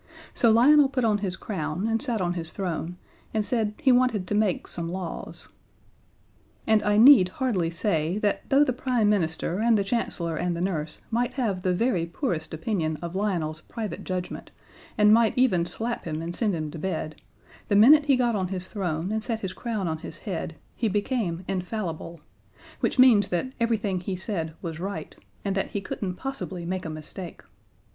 [0.33, 2.97] So Lionel put on his crown and sat on his throne
[3.35, 5.49] and said he wanted to make some laws.
[6.65, 10.59] And I need hardly say that though the Prime Minister and the Chancellor and the
[10.59, 14.49] Nurse might have the very poorest opinion of Lionel's private judgement,
[14.97, 17.21] and might even slap him and send him to bed,
[17.67, 20.87] the minute he got on his throne and set his crown on his head, he
[20.87, 22.21] became infallible
[22.79, 25.15] which means that everything he said was right,
[25.45, 27.43] and that he couldn't possibly make a mistake.